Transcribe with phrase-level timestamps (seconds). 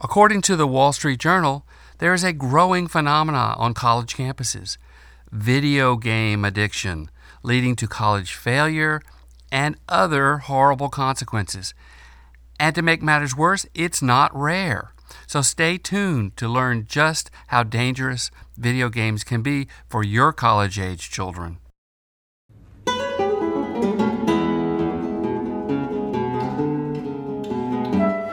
[0.00, 1.66] According to the Wall Street Journal,
[1.98, 4.76] there is a growing phenomena on college campuses
[5.32, 7.10] video game addiction,
[7.42, 9.02] leading to college failure
[9.50, 11.74] and other horrible consequences.
[12.60, 14.92] And to make matters worse, it's not rare.
[15.26, 20.78] So stay tuned to learn just how dangerous video games can be for your college
[20.78, 21.58] age children.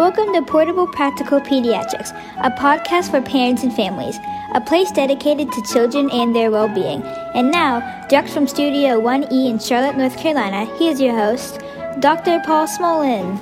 [0.00, 4.16] Welcome to Portable Practical Pediatrics, a podcast for parents and families,
[4.54, 7.02] a place dedicated to children and their well being.
[7.34, 11.60] And now, direct from Studio 1E in Charlotte, North Carolina, he is your host,
[11.98, 12.40] Dr.
[12.46, 13.38] Paul Smolen.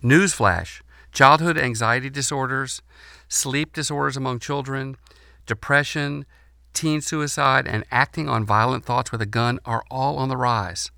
[0.00, 2.80] Newsflash childhood anxiety disorders,
[3.26, 4.96] sleep disorders among children,
[5.46, 6.26] depression,
[6.72, 10.92] teen suicide, and acting on violent thoughts with a gun are all on the rise.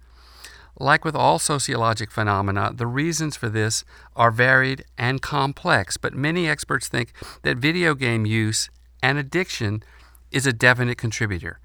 [0.81, 3.85] Like with all sociologic phenomena, the reasons for this
[4.17, 8.71] are varied and complex, but many experts think that video game use
[9.03, 9.83] and addiction
[10.31, 11.61] is a definite contributor.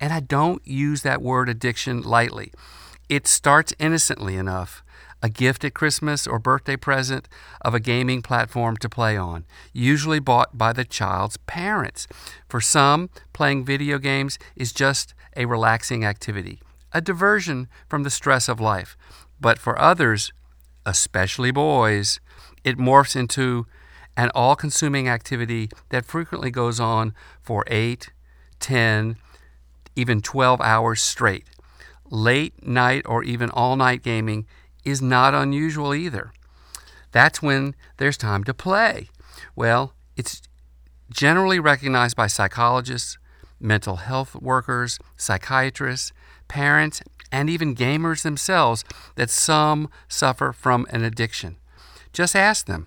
[0.00, 2.52] And I don't use that word addiction lightly.
[3.08, 4.82] It starts innocently enough
[5.22, 7.28] a gift at Christmas or birthday present
[7.60, 12.08] of a gaming platform to play on, usually bought by the child's parents.
[12.48, 16.60] For some, playing video games is just a relaxing activity
[16.96, 18.96] a diversion from the stress of life.
[19.38, 20.32] But for others,
[20.86, 22.20] especially boys,
[22.64, 23.66] it morphs into
[24.16, 28.12] an all consuming activity that frequently goes on for 8,
[28.60, 29.16] 10,
[29.94, 31.44] even 12 hours straight.
[32.08, 34.46] Late night or even all night gaming
[34.82, 36.32] is not unusual either.
[37.12, 39.10] That's when there's time to play.
[39.54, 40.40] Well, it's
[41.10, 43.18] generally recognized by psychologists,
[43.60, 46.14] mental health workers, psychiatrists,
[46.48, 47.02] parents,
[47.32, 48.84] and even gamers themselves
[49.16, 51.56] that some suffer from an addiction.
[52.12, 52.86] Just ask them.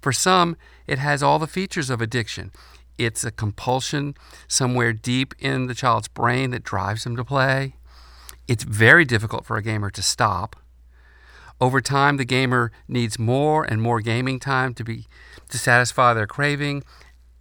[0.00, 2.52] For some, it has all the features of addiction.
[2.98, 4.14] It's a compulsion
[4.48, 7.74] somewhere deep in the child's brain that drives them to play.
[8.48, 10.56] It's very difficult for a gamer to stop.
[11.60, 15.06] Over time, the gamer needs more and more gaming time to be
[15.48, 16.82] to satisfy their craving,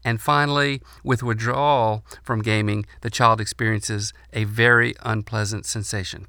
[0.04, 6.28] and finally, with withdrawal from gaming, the child experiences a very unpleasant sensation.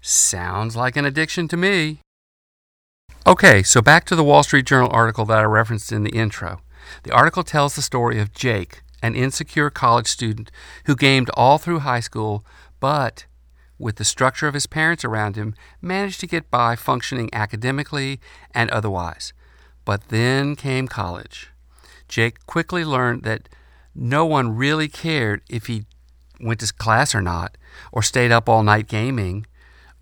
[0.00, 2.00] Sounds like an addiction to me.
[3.26, 6.60] Okay, so back to the Wall Street Journal article that I referenced in the intro.
[7.02, 10.50] The article tells the story of Jake, an insecure college student
[10.84, 12.44] who gamed all through high school,
[12.78, 13.26] but
[13.78, 18.20] with the structure of his parents around him, managed to get by functioning academically
[18.54, 19.32] and otherwise.
[19.84, 21.50] But then came college.
[22.08, 23.48] Jake quickly learned that
[23.94, 25.86] no one really cared if he
[26.40, 27.56] went to class or not,
[27.92, 29.46] or stayed up all night gaming,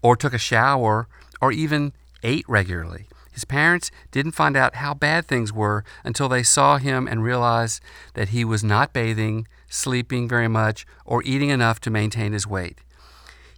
[0.03, 1.09] or took a shower,
[1.41, 3.07] or even ate regularly.
[3.33, 7.83] His parents didn't find out how bad things were until they saw him and realized
[8.15, 12.79] that he was not bathing, sleeping very much, or eating enough to maintain his weight.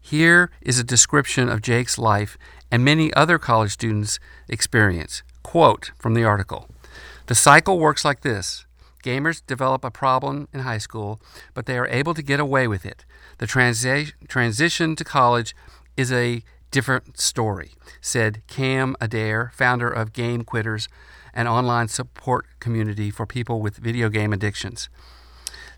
[0.00, 2.38] Here is a description of Jake's life
[2.70, 4.18] and many other college students'
[4.48, 5.22] experience.
[5.42, 6.68] Quote from the article
[7.26, 8.66] the cycle works like this
[9.04, 11.20] gamers develop a problem in high school,
[11.54, 13.04] but they are able to get away with it.
[13.38, 15.54] The transi- transition to college
[15.97, 16.42] is a
[16.72, 17.70] different story,
[18.00, 20.88] said Cam Adair, founder of Game Quitters,
[21.32, 24.88] an online support community for people with video game addictions.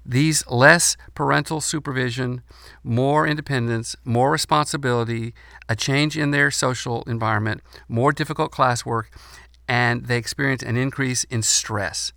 [0.07, 2.43] These less parental supervision,
[2.83, 5.35] more independence, more responsibility,
[5.69, 9.05] a change in their social environment, more difficult classwork,
[9.69, 12.13] and they experience an increase in stress.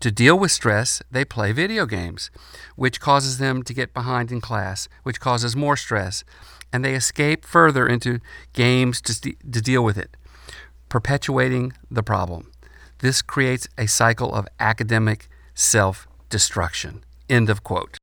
[0.00, 2.30] To deal with stress, they play video games,
[2.76, 6.24] which causes them to get behind in class, which causes more stress,
[6.72, 8.20] and they escape further into
[8.52, 10.16] games to, to deal with it,
[10.88, 12.50] perpetuating the problem.
[12.98, 17.02] This creates a cycle of academic self destruction.
[17.28, 17.98] End of quote.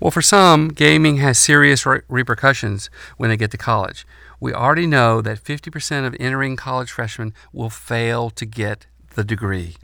[0.00, 4.06] Well, for some, gaming has serious re- repercussions when they get to college.
[4.40, 9.76] We already know that 50% of entering college freshmen will fail to get the degree.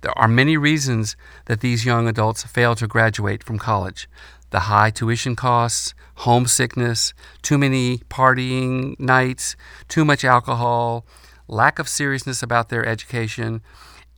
[0.00, 1.16] There are many reasons
[1.46, 4.08] that these young adults fail to graduate from college
[4.50, 9.56] the high tuition costs, homesickness, too many partying nights,
[9.88, 11.06] too much alcohol,
[11.48, 13.62] lack of seriousness about their education,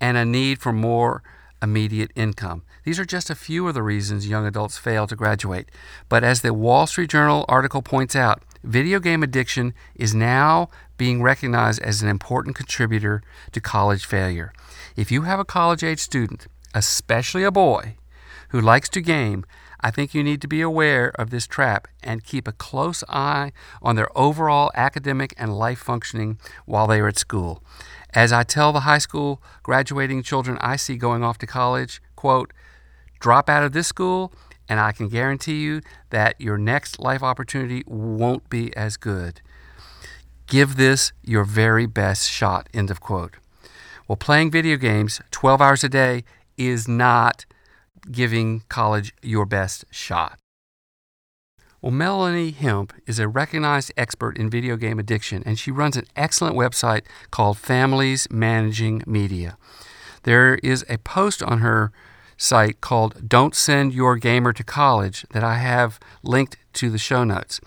[0.00, 1.22] and a need for more
[1.62, 2.62] immediate income.
[2.84, 5.70] These are just a few of the reasons young adults fail to graduate.
[6.08, 11.22] But as the Wall Street Journal article points out, video game addiction is now being
[11.22, 13.22] recognized as an important contributor
[13.52, 14.52] to college failure.
[14.96, 17.96] If you have a college age student, especially a boy,
[18.49, 19.44] who likes to game,
[19.81, 23.52] I think you need to be aware of this trap and keep a close eye
[23.82, 27.62] on their overall academic and life functioning while they are at school.
[28.14, 32.52] As I tell the high school graduating children I see going off to college, quote,
[33.20, 34.32] drop out of this school
[34.69, 35.81] and I can guarantee you
[36.11, 39.40] that your next life opportunity won't be as good.
[40.46, 42.69] Give this your very best shot.
[42.75, 43.37] End of quote.
[44.06, 46.25] Well, playing video games 12 hours a day
[46.56, 47.46] is not
[48.11, 50.38] giving college your best shot.
[51.81, 56.06] Well, Melanie Hempe is a recognized expert in video game addiction, and she runs an
[56.17, 59.58] excellent website called Families Managing Media.
[60.22, 61.93] There is a post on her
[62.36, 67.25] site called Don't Send Your Gamer to College that I have linked to the show
[67.25, 67.60] notes.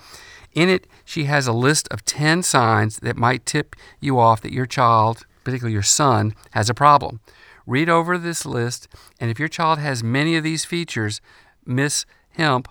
[0.53, 4.53] In it, she has a list of 10 signs that might tip you off that
[4.53, 7.19] your child, particularly your son, has a problem.
[7.65, 8.87] Read over this list,
[9.19, 11.21] and if your child has many of these features,
[11.65, 12.05] Miss
[12.37, 12.69] Hempe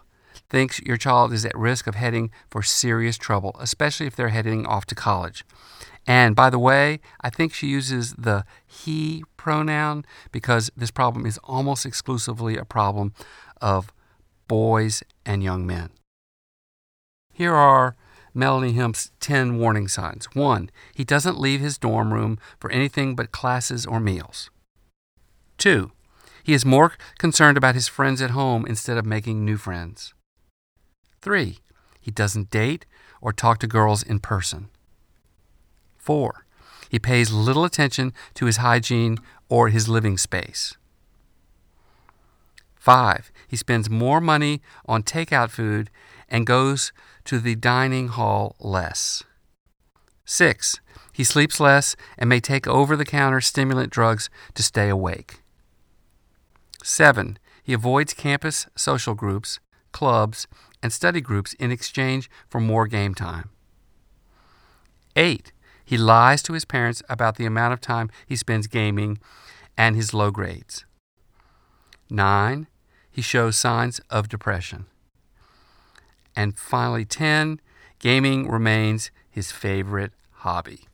[0.49, 4.67] thinks your child is at risk of heading for serious trouble, especially if they're heading
[4.67, 5.45] off to college.
[6.07, 11.39] And by the way, I think she uses the he pronoun because this problem is
[11.45, 13.13] almost exclusively a problem
[13.61, 13.93] of
[14.47, 15.91] boys and young men.
[17.33, 17.97] Here are
[18.33, 20.27] Melanie Hempe's 10 warning signs.
[20.35, 24.51] One, he doesn't leave his dorm room for anything but classes or meals.
[25.59, 25.93] Two,
[26.45, 30.15] he is more concerned about his friends at home instead of making new friends.
[31.21, 31.59] Three,
[32.01, 32.87] he doesn't date
[33.21, 34.69] or talk to girls in person.
[36.07, 36.47] Four,
[36.89, 39.19] he pays little attention to his hygiene
[39.49, 40.77] or his living space.
[42.77, 45.91] Five, he spends more money on takeout food
[46.29, 46.93] and goes
[47.25, 49.25] to the dining hall less.
[50.25, 50.79] Six,
[51.13, 55.43] he sleeps less and may take over the counter stimulant drugs to stay awake.
[56.85, 59.59] Seven, he avoids campus social groups,
[59.91, 60.47] clubs,
[60.85, 63.51] and study groups in exchange for more game time.
[65.17, 65.51] Eight,
[65.87, 69.19] he lies to his parents about the amount of time he spends gaming
[69.79, 70.85] and his low grades.
[72.11, 72.67] 9.
[73.11, 74.87] He shows signs of depression.
[76.35, 77.61] And finally, 10.
[78.01, 80.89] Gaming remains his favorite hobby.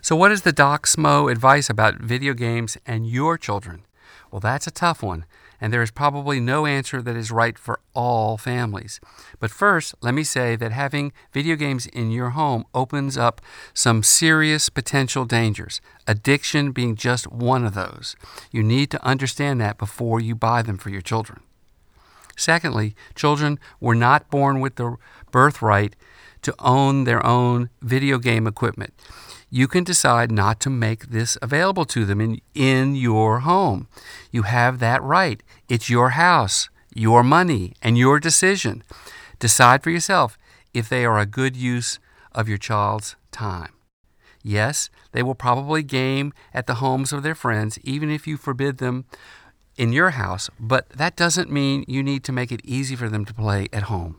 [0.00, 3.84] So, what is the Doc Smo advice about video games and your children?
[4.30, 5.26] Well, that's a tough one
[5.62, 9.00] and there is probably no answer that is right for all families.
[9.38, 13.40] But first, let me say that having video games in your home opens up
[13.72, 18.16] some serious potential dangers, addiction being just one of those.
[18.50, 21.40] You need to understand that before you buy them for your children.
[22.36, 24.96] Secondly, children were not born with the
[25.30, 25.94] birthright
[26.42, 28.94] to own their own video game equipment
[29.54, 33.86] you can decide not to make this available to them in, in your home.
[34.30, 35.42] You have that right.
[35.68, 38.82] It's your house, your money, and your decision.
[39.38, 40.38] Decide for yourself
[40.72, 41.98] if they are a good use
[42.32, 43.74] of your child's time.
[44.42, 48.78] Yes, they will probably game at the homes of their friends, even if you forbid
[48.78, 49.04] them
[49.76, 53.26] in your house, but that doesn't mean you need to make it easy for them
[53.26, 54.16] to play at home.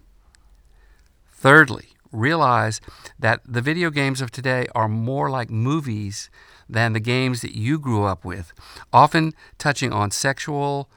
[1.32, 2.80] Thirdly, realize
[3.20, 6.30] that the video games of today are more like movies
[6.70, 8.54] than the games that you grew up with,
[8.94, 10.90] often touching on sexual,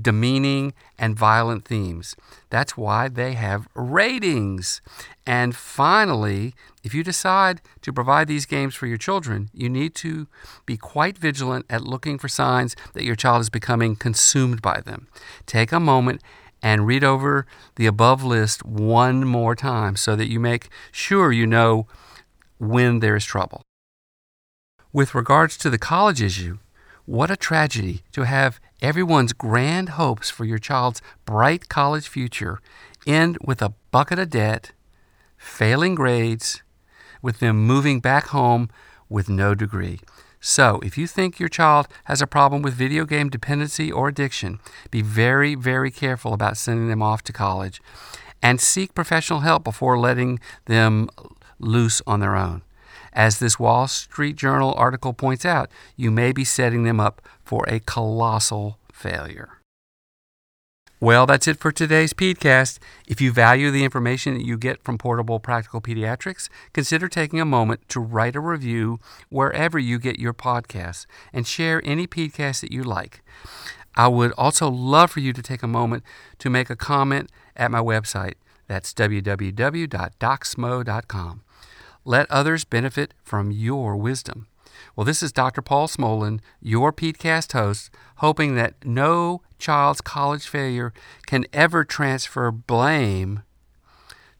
[0.00, 2.14] demeaning, and violent themes.
[2.50, 4.80] That's why they have ratings.
[5.26, 10.28] And finally, if you decide to provide these games for your children, you need to
[10.66, 15.08] be quite vigilant at looking for signs that your child is becoming consumed by them.
[15.46, 16.22] Take a moment
[16.62, 21.46] and read over the above list one more time so that you make sure you
[21.46, 21.86] know
[22.58, 23.62] when there is trouble.
[24.92, 26.58] With regards to the college issue,
[27.04, 32.60] what a tragedy to have everyone's grand hopes for your child's bright college future
[33.06, 34.72] end with a bucket of debt,
[35.36, 36.62] failing grades,
[37.20, 38.68] with them moving back home
[39.08, 40.00] with no degree.
[40.44, 44.58] So, if you think your child has a problem with video game dependency or addiction,
[44.90, 47.80] be very, very careful about sending them off to college
[48.42, 51.08] and seek professional help before letting them
[51.60, 52.62] loose on their own.
[53.12, 57.64] As this Wall Street Journal article points out, you may be setting them up for
[57.68, 59.61] a colossal failure.
[61.02, 62.78] Well, that's it for today's PEDcast.
[63.08, 67.44] If you value the information that you get from Portable Practical Pediatrics, consider taking a
[67.44, 72.70] moment to write a review wherever you get your podcasts and share any PEDcast that
[72.70, 73.20] you like.
[73.96, 76.04] I would also love for you to take a moment
[76.38, 78.34] to make a comment at my website.
[78.68, 81.42] That's www.docsmo.com.
[82.04, 84.46] Let others benefit from your wisdom.
[84.94, 85.62] Well, this is Dr.
[85.62, 90.92] Paul Smolen, your PEDcast host, hoping that no child's college failure
[91.26, 93.42] can ever transfer blame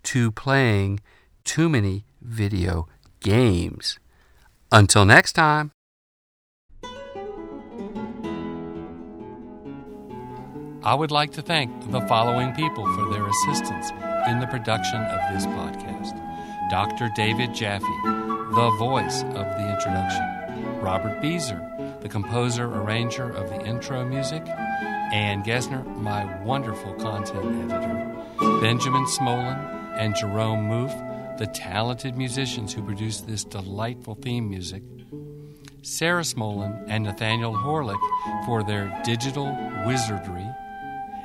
[0.04, 1.00] to playing
[1.44, 2.88] too many video
[3.20, 3.98] games.
[4.70, 5.72] Until next time.
[10.84, 13.90] I would like to thank the following people for their assistance
[14.26, 16.18] in the production of this podcast
[16.70, 17.10] Dr.
[17.14, 17.84] David Jaffe,
[18.54, 25.42] the voice of the introduction, Robert Beezer, the composer arranger of the intro music, Ann
[25.42, 28.14] Gesner, my wonderful content editor,
[28.60, 29.56] Benjamin Smolen,
[29.96, 34.82] and Jerome Moof, the talented musicians who produced this delightful theme music.
[35.80, 38.00] Sarah Smolen and Nathaniel Horlick
[38.44, 39.46] for their digital
[39.86, 40.46] wizardry,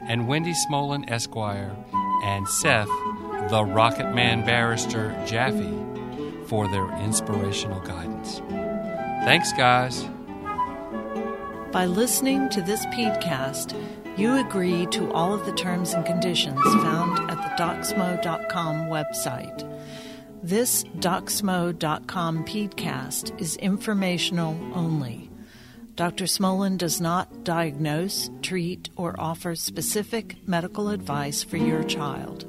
[0.03, 1.75] and Wendy Smolen Esquire
[2.23, 2.87] and Seth,
[3.49, 5.86] the Rocket Man Barrister Jaffe,
[6.47, 8.41] for their inspirational guidance.
[9.23, 10.07] Thanks, guys.
[11.71, 13.75] By listening to this podcast,
[14.17, 19.63] you agree to all of the terms and conditions found at the docsmo.com website.
[20.41, 25.29] This docsmo.com podcast is informational only.
[25.95, 26.25] Dr.
[26.25, 32.46] Smolen does not diagnose, treat, or offer specific medical advice for your child.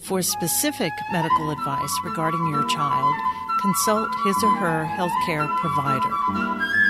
[0.00, 3.14] For specific medical advice regarding your child,
[3.60, 6.89] consult his or her healthcare provider.